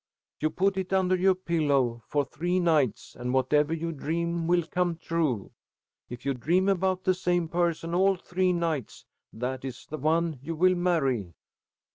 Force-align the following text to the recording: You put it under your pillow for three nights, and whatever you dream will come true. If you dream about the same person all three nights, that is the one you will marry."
You 0.39 0.49
put 0.49 0.77
it 0.77 0.91
under 0.93 1.15
your 1.15 1.35
pillow 1.35 2.01
for 2.07 2.25
three 2.25 2.59
nights, 2.59 3.15
and 3.15 3.35
whatever 3.35 3.71
you 3.71 3.91
dream 3.91 4.47
will 4.47 4.63
come 4.65 4.95
true. 4.95 5.51
If 6.09 6.25
you 6.25 6.33
dream 6.33 6.67
about 6.67 7.03
the 7.03 7.13
same 7.13 7.47
person 7.47 7.93
all 7.93 8.15
three 8.15 8.51
nights, 8.51 9.05
that 9.31 9.63
is 9.63 9.85
the 9.87 9.99
one 9.99 10.39
you 10.41 10.55
will 10.55 10.73
marry." 10.73 11.35